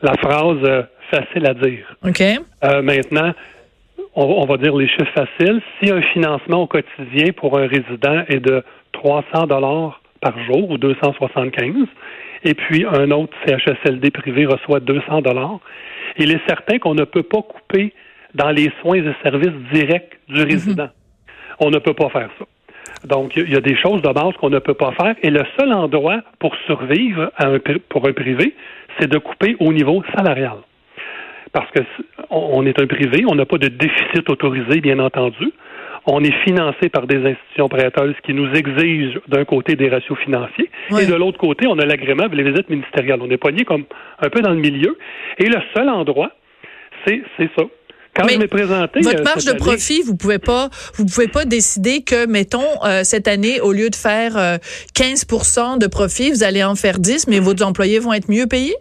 la 0.02 0.14
phrase 0.14 0.58
euh, 0.64 0.82
facile 1.10 1.46
à 1.46 1.54
dire. 1.54 1.86
OK. 2.04 2.20
Euh, 2.20 2.82
maintenant, 2.82 3.32
on, 4.16 4.24
on, 4.24 4.46
va 4.46 4.56
dire 4.56 4.76
les 4.76 4.88
chiffres 4.88 5.12
faciles. 5.14 5.60
Si 5.78 5.90
un 5.90 6.02
financement 6.02 6.62
au 6.62 6.66
quotidien 6.66 7.32
pour 7.36 7.58
un 7.58 7.68
résident 7.68 8.24
est 8.28 8.40
de 8.40 8.64
300 8.92 9.46
dollars 9.46 9.99
par 10.20 10.38
jour 10.44 10.70
ou 10.70 10.78
275, 10.78 11.86
et 12.44 12.54
puis 12.54 12.84
un 12.86 13.10
autre 13.10 13.36
CHSLD 13.46 14.10
privé 14.10 14.46
reçoit 14.46 14.80
200 14.80 15.22
dollars. 15.22 15.60
Il 16.18 16.30
est 16.30 16.40
certain 16.46 16.78
qu'on 16.78 16.94
ne 16.94 17.04
peut 17.04 17.22
pas 17.22 17.42
couper 17.42 17.92
dans 18.34 18.50
les 18.50 18.70
soins 18.80 18.96
et 18.96 19.14
services 19.22 19.56
directs 19.72 20.18
du 20.28 20.40
mhm. 20.40 20.46
résident. 20.46 20.88
On 21.58 21.70
ne 21.70 21.78
peut 21.78 21.94
pas 21.94 22.08
faire 22.08 22.30
ça. 22.38 22.44
Donc, 23.06 23.36
il 23.36 23.50
y 23.50 23.56
a 23.56 23.60
des 23.60 23.76
choses 23.76 24.02
de 24.02 24.12
base 24.12 24.34
qu'on 24.40 24.50
ne 24.50 24.58
peut 24.58 24.74
pas 24.74 24.92
faire. 24.92 25.14
Et 25.22 25.30
le 25.30 25.42
seul 25.58 25.72
endroit 25.72 26.20
pour 26.38 26.54
survivre 26.66 27.30
à 27.36 27.46
un, 27.46 27.58
pour 27.88 28.06
un 28.06 28.12
privé, 28.12 28.54
c'est 28.98 29.08
de 29.08 29.18
couper 29.18 29.56
au 29.58 29.72
niveau 29.72 30.02
salarial. 30.14 30.58
Parce 31.52 31.70
que 31.72 31.80
on 32.30 32.64
est 32.64 32.80
un 32.80 32.86
privé, 32.86 33.24
on 33.26 33.34
n'a 33.34 33.46
pas 33.46 33.58
de 33.58 33.68
déficit 33.68 34.28
autorisé, 34.28 34.80
bien 34.80 34.98
entendu 34.98 35.52
on 36.06 36.22
est 36.24 36.34
financé 36.44 36.88
par 36.88 37.06
des 37.06 37.16
institutions 37.16 37.68
prêteuses 37.68 38.14
qui 38.24 38.34
nous 38.34 38.50
exigent 38.52 39.20
d'un 39.28 39.44
côté 39.44 39.76
des 39.76 39.88
ratios 39.88 40.18
financiers 40.18 40.70
et 40.98 41.06
de 41.06 41.14
l'autre 41.14 41.38
côté, 41.38 41.66
on 41.66 41.78
a 41.78 41.84
l'agrément 41.84 42.26
les 42.32 42.42
visites 42.42 42.68
ministérielles. 42.68 43.20
On 43.20 43.30
est 43.30 43.36
poigné 43.36 43.64
comme 43.64 43.84
un 44.20 44.28
peu 44.28 44.40
dans 44.40 44.50
le 44.50 44.60
milieu. 44.60 44.96
Et 45.38 45.46
le 45.46 45.58
seul 45.74 45.88
endroit, 45.88 46.30
c'est 47.06 47.22
ça. 47.56 47.62
Quand 48.14 48.26
je 48.28 48.38
m'ai 48.38 48.48
présenté, 48.48 49.00
votre 49.00 49.20
euh, 49.20 49.24
marge 49.24 49.44
de 49.44 49.52
profit, 49.52 50.02
vous 50.02 50.16
pouvez 50.16 50.38
pas, 50.38 50.68
vous 50.94 51.06
pouvez 51.06 51.28
pas 51.28 51.44
décider 51.44 52.02
que, 52.02 52.26
mettons, 52.26 52.66
euh, 52.84 53.04
cette 53.04 53.28
année, 53.28 53.60
au 53.60 53.72
lieu 53.72 53.88
de 53.88 53.94
faire 53.94 54.32
15 54.94 55.26
euh, 55.30 55.76
de 55.76 55.86
profit, 55.86 56.30
vous 56.30 56.42
allez 56.42 56.64
en 56.64 56.74
faire 56.74 56.98
10, 56.98 57.28
mais 57.28 57.38
vos 57.38 57.54
employés 57.62 58.00
vont 58.00 58.12
être 58.12 58.28
mieux 58.28 58.46
payés? 58.46 58.74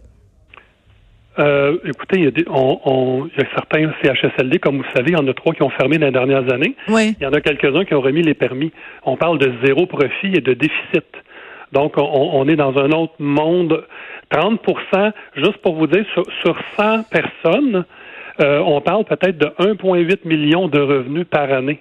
Euh, 1.39 1.77
écoutez, 1.85 2.17
il 2.17 2.23
y, 2.25 2.27
a 2.27 2.31
des, 2.31 2.45
on, 2.49 3.29
il 3.33 3.41
y, 3.41 3.45
a 3.45 3.49
certains 3.55 3.91
CHSLD, 4.03 4.59
comme 4.59 4.77
vous 4.77 4.89
savez, 4.93 5.11
il 5.11 5.13
y 5.13 5.15
en 5.15 5.27
a 5.27 5.33
trois 5.33 5.53
qui 5.53 5.63
ont 5.63 5.69
fermé 5.69 5.97
dans 5.97 6.07
les 6.07 6.11
dernières 6.11 6.51
années. 6.51 6.75
Oui. 6.89 7.15
Il 7.19 7.23
y 7.23 7.27
en 7.27 7.33
a 7.33 7.39
quelques-uns 7.39 7.85
qui 7.85 7.93
ont 7.93 8.01
remis 8.01 8.21
les 8.21 8.33
permis. 8.33 8.71
On 9.03 9.15
parle 9.15 9.39
de 9.39 9.53
zéro 9.63 9.85
profit 9.85 10.33
et 10.33 10.41
de 10.41 10.53
déficit. 10.53 11.05
Donc, 11.71 11.97
on, 11.97 12.01
on 12.01 12.47
est 12.47 12.55
dans 12.55 12.77
un 12.77 12.91
autre 12.91 13.13
monde. 13.19 13.85
30% 14.31 15.11
juste 15.35 15.57
pour 15.57 15.75
vous 15.75 15.87
dire, 15.87 16.05
sur, 16.13 16.23
sur 16.41 16.57
100 16.77 17.03
personnes, 17.03 17.85
euh, 18.41 18.59
on 18.59 18.79
parle 18.81 19.05
peut-être 19.05 19.37
de 19.37 19.47
1,8 19.59 20.27
million 20.27 20.67
de 20.67 20.79
revenus 20.79 21.25
par 21.29 21.51
année 21.51 21.79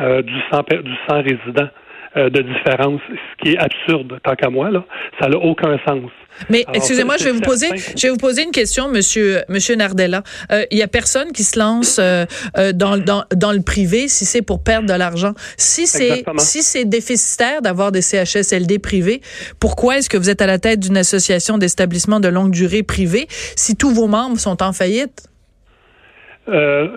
euh, 0.00 0.22
du, 0.22 0.34
100, 0.50 0.62
du 0.82 0.94
100 1.08 1.22
résidents. 1.22 1.68
De 2.16 2.42
différence, 2.42 3.00
ce 3.08 3.42
qui 3.42 3.54
est 3.54 3.58
absurde, 3.58 4.18
tant 4.22 4.34
qu'à 4.34 4.50
moi, 4.50 4.70
là. 4.70 4.84
Ça 5.20 5.28
n'a 5.28 5.36
aucun 5.36 5.78
sens. 5.86 6.10
Mais 6.50 6.64
excusez-moi, 6.72 7.16
je 7.18 7.24
vais 7.24 7.32
vous 7.32 7.40
poser, 7.40 7.68
je 7.96 8.06
vais 8.06 8.10
vous 8.10 8.18
poser 8.18 8.44
une 8.44 8.50
question, 8.50 8.88
Monsieur 8.88 9.38
Monsieur 9.48 9.74
Nardella. 9.74 10.22
Il 10.50 10.54
euh, 10.54 10.64
y 10.70 10.82
a 10.82 10.88
personne 10.88 11.32
qui 11.32 11.42
se 11.42 11.58
lance 11.58 11.98
euh, 11.98 12.24
euh, 12.56 12.72
dans, 12.72 12.96
dans, 12.96 13.24
dans 13.34 13.52
le 13.52 13.62
privé 13.62 14.08
si 14.08 14.24
c'est 14.24 14.42
pour 14.42 14.62
perdre 14.62 14.88
de 14.88 14.94
l'argent. 14.94 15.32
Si 15.56 15.86
c'est 15.86 16.24
si 16.38 16.62
c'est 16.62 16.84
déficitaire 16.84 17.62
d'avoir 17.62 17.92
des 17.92 18.02
CHSLD 18.02 18.78
privés, 18.78 19.20
pourquoi 19.60 19.98
est-ce 19.98 20.08
que 20.08 20.16
vous 20.16 20.30
êtes 20.30 20.42
à 20.42 20.46
la 20.46 20.58
tête 20.58 20.80
d'une 20.80 20.96
association 20.96 21.58
d'établissements 21.58 22.20
de 22.20 22.28
longue 22.28 22.52
durée 22.52 22.82
privés 22.82 23.26
si 23.28 23.76
tous 23.76 23.92
vos 23.92 24.06
membres 24.06 24.38
sont 24.38 24.62
en 24.62 24.72
faillite? 24.72 25.28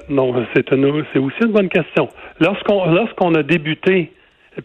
non, 0.08 0.34
c'est 0.54 0.66
c'est 0.70 1.20
aussi 1.20 1.38
une 1.42 1.52
bonne 1.52 1.68
question. 1.68 2.08
Lorsqu'on 2.40 2.86
lorsqu'on 2.86 3.36
a 3.36 3.44
débuté 3.44 4.14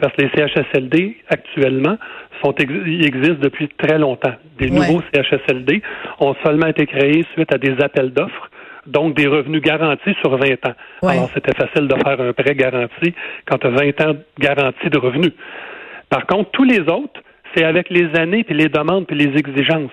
parce 0.00 0.12
que 0.14 0.22
les 0.22 0.30
CHSLD 0.30 1.16
actuellement 1.28 1.96
sont 2.42 2.54
ils 2.58 3.04
existent 3.04 3.40
depuis 3.40 3.68
très 3.68 3.98
longtemps. 3.98 4.34
Des 4.58 4.70
nouveaux 4.70 5.02
CHSLD 5.12 5.82
ont 6.20 6.34
seulement 6.44 6.66
été 6.66 6.86
créés 6.86 7.24
suite 7.34 7.52
à 7.54 7.58
des 7.58 7.76
appels 7.82 8.12
d'offres, 8.12 8.50
donc 8.86 9.14
des 9.14 9.26
revenus 9.26 9.62
garantis 9.62 10.14
sur 10.20 10.36
20 10.36 10.66
ans. 10.66 10.74
Alors 11.02 11.30
c'était 11.34 11.54
facile 11.54 11.88
de 11.88 11.94
faire 11.94 12.20
un 12.20 12.32
prêt 12.32 12.54
garanti 12.54 13.14
quand 13.46 13.58
tu 13.58 13.66
as 13.66 13.70
20 13.70 14.00
ans 14.02 14.16
garantis 14.38 14.90
de 14.90 14.98
revenus. 14.98 15.32
Par 16.08 16.26
contre, 16.26 16.50
tous 16.50 16.64
les 16.64 16.80
autres, 16.80 17.20
c'est 17.54 17.64
avec 17.64 17.88
les 17.90 18.14
années 18.18 18.44
puis 18.44 18.56
les 18.56 18.68
demandes 18.68 19.06
puis 19.06 19.16
les 19.16 19.36
exigences. 19.38 19.90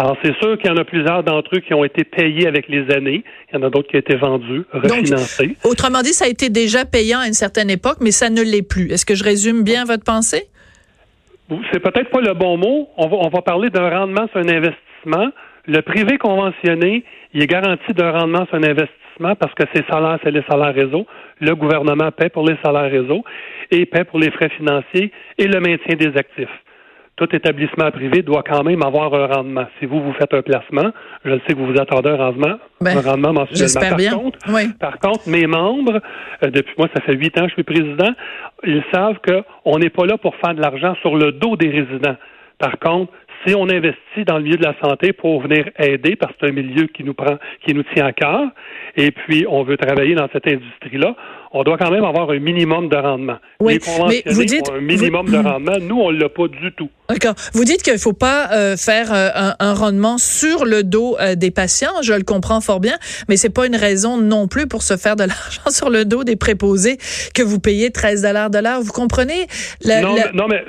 Alors, 0.00 0.16
c'est 0.24 0.34
sûr 0.38 0.56
qu'il 0.56 0.70
y 0.70 0.72
en 0.72 0.78
a 0.78 0.84
plusieurs 0.84 1.22
d'entre 1.22 1.56
eux 1.56 1.60
qui 1.60 1.74
ont 1.74 1.84
été 1.84 2.04
payés 2.04 2.46
avec 2.48 2.68
les 2.68 2.90
années. 2.90 3.22
Il 3.52 3.56
y 3.56 3.58
en 3.58 3.66
a 3.66 3.68
d'autres 3.68 3.86
qui 3.86 3.96
ont 3.96 3.98
été 3.98 4.16
vendus, 4.16 4.62
refinancés. 4.72 5.58
autrement 5.62 6.00
dit, 6.00 6.14
ça 6.14 6.24
a 6.24 6.28
été 6.28 6.48
déjà 6.48 6.86
payant 6.86 7.18
à 7.18 7.26
une 7.26 7.34
certaine 7.34 7.68
époque, 7.68 7.98
mais 8.00 8.10
ça 8.10 8.30
ne 8.30 8.40
l'est 8.40 8.66
plus. 8.66 8.90
Est-ce 8.90 9.04
que 9.04 9.14
je 9.14 9.22
résume 9.22 9.62
bien 9.62 9.84
votre 9.84 10.02
pensée? 10.02 10.44
C'est 11.70 11.80
peut-être 11.80 12.08
pas 12.08 12.22
le 12.22 12.32
bon 12.32 12.56
mot. 12.56 12.88
On 12.96 13.08
va, 13.08 13.16
on 13.18 13.28
va 13.28 13.42
parler 13.42 13.68
d'un 13.68 13.90
rendement 13.90 14.26
sur 14.28 14.38
un 14.38 14.48
investissement. 14.48 15.28
Le 15.66 15.82
privé 15.82 16.16
conventionné, 16.16 17.04
il 17.34 17.42
est 17.42 17.46
garanti 17.46 17.92
d'un 17.92 18.12
rendement 18.12 18.46
sur 18.46 18.54
un 18.54 18.62
investissement 18.62 19.34
parce 19.34 19.52
que 19.52 19.64
ses 19.74 19.84
salaires, 19.90 20.18
c'est 20.24 20.30
les 20.30 20.44
salaires 20.48 20.74
réseau. 20.74 21.06
Le 21.40 21.54
gouvernement 21.54 22.10
paie 22.10 22.30
pour 22.30 22.48
les 22.48 22.56
salaires 22.64 22.90
réseau 22.90 23.22
et 23.70 23.84
paie 23.84 24.04
pour 24.04 24.18
les 24.18 24.30
frais 24.30 24.48
financiers 24.56 25.12
et 25.36 25.46
le 25.46 25.60
maintien 25.60 25.94
des 25.96 26.16
actifs 26.16 26.48
tout 27.20 27.36
établissement 27.36 27.90
privé 27.90 28.22
doit 28.22 28.42
quand 28.42 28.64
même 28.64 28.82
avoir 28.82 29.12
un 29.12 29.26
rendement. 29.26 29.66
Si 29.78 29.84
vous, 29.84 30.00
vous 30.00 30.12
faites 30.14 30.32
un 30.32 30.40
placement, 30.40 30.90
je 31.24 31.34
sais 31.46 31.52
que 31.52 31.58
vous 31.58 31.66
vous 31.66 31.78
attendez 31.78 32.08
un 32.08 32.16
rendement, 32.16 32.58
ben, 32.80 32.96
un 32.96 33.00
rendement 33.02 33.32
mensuellement. 33.34 33.88
Par, 33.88 33.96
bien. 33.96 34.12
Contre, 34.12 34.38
par 34.78 34.98
contre, 34.98 35.28
mes 35.28 35.46
membres, 35.46 36.00
euh, 36.42 36.50
depuis 36.50 36.74
moi, 36.78 36.88
ça 36.94 37.02
fait 37.02 37.14
huit 37.14 37.36
ans 37.36 37.42
que 37.42 37.48
je 37.48 37.54
suis 37.54 37.62
président, 37.62 38.12
ils 38.64 38.82
savent 38.92 39.18
qu'on 39.20 39.78
n'est 39.78 39.90
pas 39.90 40.06
là 40.06 40.16
pour 40.16 40.34
faire 40.36 40.54
de 40.54 40.62
l'argent 40.62 40.94
sur 41.02 41.14
le 41.14 41.32
dos 41.32 41.56
des 41.56 41.68
résidents. 41.68 42.16
Par 42.58 42.78
contre, 42.78 43.12
si 43.46 43.54
on 43.54 43.68
investit 43.68 44.24
dans 44.26 44.38
le 44.38 44.44
milieu 44.44 44.56
de 44.56 44.64
la 44.64 44.74
santé 44.82 45.12
pour 45.12 45.40
venir 45.42 45.70
aider, 45.78 46.16
parce 46.16 46.32
que 46.32 46.38
c'est 46.42 46.48
un 46.48 46.52
milieu 46.52 46.86
qui 46.86 47.04
nous 47.04 47.14
prend, 47.14 47.38
qui 47.64 47.74
nous 47.74 47.82
tient 47.94 48.06
à 48.06 48.12
cœur, 48.12 48.48
et 48.96 49.10
puis 49.10 49.46
on 49.48 49.62
veut 49.62 49.76
travailler 49.76 50.14
dans 50.14 50.28
cette 50.32 50.46
industrie-là, 50.46 51.14
on 51.52 51.64
doit 51.64 51.78
quand 51.78 51.90
même 51.90 52.04
avoir 52.04 52.30
un 52.30 52.38
minimum 52.38 52.88
de 52.88 52.96
rendement. 52.96 53.38
Oui, 53.58 53.78
mais 54.08 54.22
vous 54.26 54.44
dites 54.44 54.70
un 54.70 54.80
minimum 54.80 55.28
de 55.28 55.36
rendement. 55.36 55.78
Nous, 55.80 55.96
on 55.96 56.10
l'a 56.10 56.28
pas 56.28 56.46
du 56.46 56.72
tout. 56.72 56.88
D'accord. 57.08 57.34
Vous 57.54 57.64
dites 57.64 57.82
qu'il 57.82 57.98
faut 57.98 58.12
pas 58.12 58.52
euh, 58.52 58.76
faire 58.76 59.12
euh, 59.12 59.50
un, 59.58 59.74
rendement 59.74 60.18
sur 60.18 60.64
le 60.64 60.84
dos 60.84 61.16
euh, 61.18 61.34
des 61.34 61.50
patients. 61.50 62.02
Je 62.02 62.12
le 62.12 62.22
comprends 62.22 62.60
fort 62.60 62.78
bien, 62.78 62.96
mais 63.28 63.36
c'est 63.36 63.52
pas 63.52 63.66
une 63.66 63.74
raison 63.74 64.16
non 64.16 64.46
plus 64.46 64.68
pour 64.68 64.82
se 64.82 64.96
faire 64.96 65.16
de 65.16 65.24
l'argent 65.26 65.70
sur 65.70 65.90
le 65.90 66.04
dos 66.04 66.22
des 66.22 66.36
préposés 66.36 66.98
que 67.34 67.42
vous 67.42 67.58
payez 67.58 67.90
13 67.90 68.22
dollars 68.22 68.50
de 68.50 68.58
l'heure. 68.58 68.80
Vous 68.80 68.92
comprenez? 68.92 69.46
Non, 69.84 70.14
Mais, 70.14 70.32
non, 70.32 70.46
mais 70.48 70.64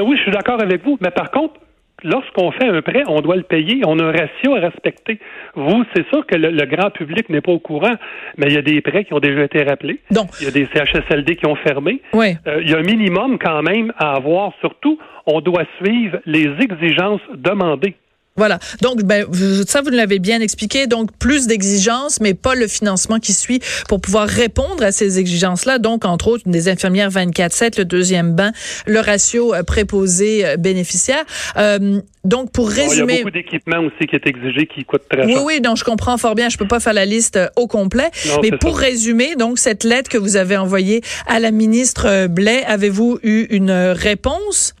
oui, 0.00 0.16
je 0.16 0.22
suis 0.22 0.32
d'accord 0.32 0.62
avec 0.62 0.82
vous. 0.82 0.96
Mais 1.02 1.10
par 1.10 1.30
contre, 1.30 1.54
lorsqu'on 2.04 2.50
fait 2.52 2.68
un 2.68 2.82
prêt, 2.82 3.02
on 3.06 3.20
doit 3.20 3.36
le 3.36 3.42
payer. 3.42 3.82
On 3.86 3.98
a 3.98 4.04
un 4.04 4.12
ratio 4.12 4.54
à 4.54 4.60
respecter. 4.60 5.18
Vous, 5.54 5.84
c'est 5.94 6.06
sûr 6.08 6.26
que 6.26 6.36
le, 6.36 6.64
grand 6.66 6.90
public 6.90 7.28
n'est 7.28 7.40
pas 7.40 7.52
au 7.52 7.58
courant, 7.58 7.94
mais 8.36 8.46
il 8.48 8.54
y 8.54 8.58
a 8.58 8.62
des 8.62 8.80
prêts 8.80 9.04
qui 9.04 9.14
ont 9.14 9.20
déjà 9.20 9.44
été 9.44 9.62
rappelés. 9.62 10.00
Donc, 10.10 10.30
il 10.40 10.44
y 10.44 10.48
a 10.48 10.50
des 10.50 10.68
CHSLD 10.72 11.36
qui 11.36 11.46
ont 11.46 11.56
fermé. 11.56 12.00
Oui. 12.12 12.36
Euh, 12.46 12.60
il 12.62 12.70
y 12.70 12.74
a 12.74 12.78
un 12.78 12.82
minimum 12.82 13.38
quand 13.38 13.62
même 13.62 13.92
à 13.98 14.14
avoir. 14.14 14.52
Surtout, 14.60 14.98
on 15.26 15.40
doit 15.40 15.64
suivre 15.82 16.18
les 16.26 16.50
exigences 16.60 17.20
demandées. 17.34 17.94
Voilà. 18.36 18.58
Donc, 18.80 19.02
ben, 19.02 19.26
ça, 19.66 19.82
vous 19.82 19.90
l'avez 19.90 20.18
bien 20.18 20.40
expliqué. 20.40 20.86
Donc, 20.86 21.10
plus 21.18 21.46
d'exigences, 21.46 22.18
mais 22.20 22.32
pas 22.32 22.54
le 22.54 22.66
financement 22.66 23.18
qui 23.18 23.34
suit 23.34 23.60
pour 23.88 24.00
pouvoir 24.00 24.26
répondre 24.26 24.82
à 24.82 24.90
ces 24.90 25.18
exigences-là. 25.18 25.78
Donc, 25.78 26.06
entre 26.06 26.28
autres, 26.28 26.44
des 26.46 26.68
infirmières 26.70 27.10
24-7, 27.10 27.78
le 27.78 27.84
deuxième 27.84 28.34
bain, 28.34 28.52
le 28.86 29.00
ratio 29.00 29.54
euh, 29.54 29.62
préposé 29.62 30.46
euh, 30.46 30.56
bénéficiaire. 30.56 31.24
Euh, 31.58 32.00
donc, 32.24 32.52
pour 32.52 32.70
résumer... 32.70 33.12
il 33.12 33.16
y 33.16 33.20
a 33.20 33.24
beaucoup 33.24 33.30
d'équipements 33.32 33.80
aussi 33.80 34.06
qui 34.06 34.16
est 34.16 34.26
exigé, 34.26 34.66
qui 34.66 34.84
coûtent 34.84 35.08
très 35.10 35.26
cher. 35.28 35.36
Oui, 35.36 35.42
oui, 35.44 35.60
donc 35.60 35.76
je 35.76 35.84
comprends 35.84 36.16
fort 36.16 36.34
bien. 36.34 36.48
Je 36.48 36.56
peux 36.56 36.68
pas 36.68 36.80
faire 36.80 36.94
la 36.94 37.04
liste 37.04 37.38
au 37.56 37.66
complet. 37.66 38.10
mais 38.42 38.52
pour 38.52 38.78
résumer, 38.78 39.34
donc, 39.36 39.58
cette 39.58 39.84
lettre 39.84 40.08
que 40.08 40.18
vous 40.18 40.36
avez 40.36 40.56
envoyée 40.56 41.02
à 41.26 41.38
la 41.38 41.50
ministre 41.50 42.28
Blais, 42.28 42.64
avez-vous 42.64 43.18
eu 43.22 43.46
une 43.50 43.72
réponse? 43.72 44.74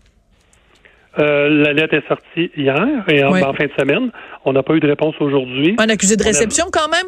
Euh, 1.18 1.48
la 1.48 1.72
lettre 1.72 1.94
est 1.94 2.08
sortie 2.08 2.50
hier 2.56 3.04
et 3.08 3.22
en, 3.22 3.32
fin 3.32 3.66
de 3.66 3.72
semaine. 3.78 4.10
On 4.44 4.52
n'a 4.52 4.62
pas 4.62 4.74
eu 4.74 4.80
de 4.80 4.88
réponse 4.88 5.14
aujourd'hui. 5.20 5.76
Un 5.78 5.88
accusé 5.88 6.16
de 6.16 6.24
réception 6.24 6.66
quand 6.72 6.88
même? 6.88 7.06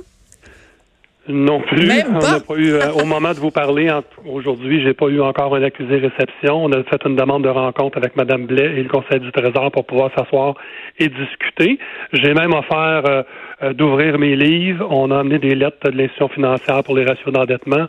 Non 1.26 1.62
plus. 1.62 1.86
Même 1.86 2.18
pas? 2.18 2.40
eu, 2.54 2.72
euh, 2.72 2.92
au 2.92 3.06
moment 3.06 3.32
de 3.32 3.38
vous 3.38 3.50
parler 3.50 3.90
aujourd'hui, 4.26 4.82
j'ai 4.82 4.92
pas 4.92 5.06
eu 5.06 5.22
encore 5.22 5.56
un 5.56 5.62
accusé 5.62 5.98
de 5.98 6.08
réception. 6.08 6.64
On 6.64 6.72
a 6.72 6.82
fait 6.84 7.00
une 7.06 7.16
demande 7.16 7.44
de 7.44 7.48
rencontre 7.48 7.96
avec 7.96 8.14
Mme 8.14 8.44
Blais 8.44 8.74
et 8.76 8.82
le 8.82 8.90
Conseil 8.90 9.20
du 9.20 9.32
Trésor 9.32 9.70
pour 9.72 9.86
pouvoir 9.86 10.10
s'asseoir 10.14 10.54
et 10.98 11.08
discuter. 11.08 11.78
J'ai 12.12 12.34
même 12.34 12.52
offert 12.52 13.24
euh, 13.62 13.72
d'ouvrir 13.72 14.18
mes 14.18 14.36
livres. 14.36 14.86
On 14.90 15.10
a 15.10 15.20
amené 15.20 15.38
des 15.38 15.54
lettres 15.54 15.90
de 15.90 15.96
l'institution 15.96 16.28
financière 16.28 16.84
pour 16.84 16.94
les 16.94 17.06
ratios 17.06 17.32
d'endettement. 17.32 17.86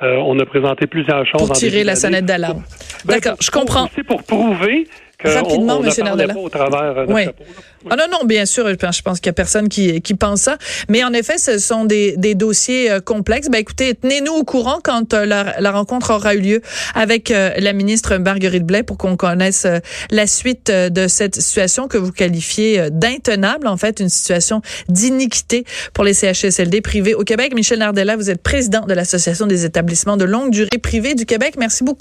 on 0.00 0.38
a 0.38 0.46
présenté 0.46 0.86
plusieurs 0.86 1.26
choses. 1.26 1.48
Pour 1.48 1.52
tirer 1.52 1.84
la 1.84 1.96
sonnette 1.96 2.24
d'alarme. 2.24 2.62
Ben, 3.04 3.16
D'accord, 3.16 3.36
je 3.42 3.50
comprends. 3.50 3.90
C'est 3.94 4.06
pour 4.06 4.22
prouver 4.22 4.86
Rapidement, 5.24 5.78
on, 5.78 5.84
M. 5.84 5.90
Nardella. 6.04 6.36
Au 6.36 6.48
travers 6.48 7.06
de 7.06 7.12
oui. 7.12 7.28
Ah 7.88 7.96
non, 7.96 8.04
non, 8.10 8.26
bien 8.26 8.44
sûr, 8.44 8.68
je 8.68 9.02
pense 9.02 9.20
qu'il 9.20 9.28
y 9.28 9.30
a 9.30 9.34
personne 9.34 9.68
qui, 9.68 10.02
qui 10.02 10.14
pense 10.14 10.42
ça. 10.42 10.58
Mais 10.88 11.02
en 11.02 11.12
effet, 11.14 11.38
ce 11.38 11.58
sont 11.58 11.86
des, 11.86 12.14
des 12.18 12.34
dossiers 12.34 12.90
euh, 12.90 13.00
complexes. 13.00 13.48
Ben 13.48 13.58
écoutez, 13.58 13.94
tenez-nous 13.94 14.32
au 14.32 14.44
courant 14.44 14.80
quand 14.84 15.14
euh, 15.14 15.24
la, 15.24 15.58
la, 15.58 15.70
rencontre 15.70 16.12
aura 16.12 16.34
eu 16.34 16.40
lieu 16.40 16.62
avec 16.94 17.30
euh, 17.30 17.52
la 17.56 17.72
ministre 17.72 18.16
Marguerite 18.16 18.64
Blais 18.64 18.82
pour 18.82 18.98
qu'on 18.98 19.16
connaisse 19.16 19.66
la 20.10 20.26
suite 20.26 20.70
de 20.70 21.08
cette 21.08 21.36
situation 21.36 21.88
que 21.88 21.96
vous 21.96 22.12
qualifiez 22.12 22.90
d'intenable, 22.90 23.66
en 23.66 23.76
fait, 23.76 24.00
une 24.00 24.08
situation 24.08 24.60
d'iniquité 24.88 25.64
pour 25.94 26.04
les 26.04 26.14
CHSLD 26.14 26.80
privés 26.82 27.14
au 27.14 27.24
Québec. 27.24 27.54
Michel 27.54 27.78
Nardella, 27.78 28.16
vous 28.16 28.30
êtes 28.30 28.42
président 28.42 28.82
de 28.86 28.92
l'Association 28.92 29.46
des 29.46 29.64
établissements 29.64 30.16
de 30.16 30.24
longue 30.24 30.50
durée 30.50 30.68
privés 30.82 31.14
du 31.14 31.24
Québec. 31.24 31.54
Merci 31.58 31.84
beaucoup. 31.84 31.98